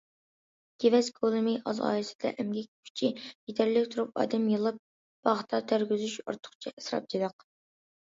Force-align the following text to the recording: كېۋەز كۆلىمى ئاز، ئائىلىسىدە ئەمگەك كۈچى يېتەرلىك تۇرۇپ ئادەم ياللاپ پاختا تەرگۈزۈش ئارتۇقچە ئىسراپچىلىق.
كېۋەز 0.83 1.07
كۆلىمى 1.17 1.51
ئاز، 1.71 1.81
ئائىلىسىدە 1.89 2.31
ئەمگەك 2.43 2.69
كۈچى 2.87 3.09
يېتەرلىك 3.51 3.85
تۇرۇپ 3.91 4.17
ئادەم 4.23 4.47
ياللاپ 4.53 4.79
پاختا 5.29 5.61
تەرگۈزۈش 5.73 6.17
ئارتۇقچە 6.25 6.75
ئىسراپچىلىق. 6.75 7.47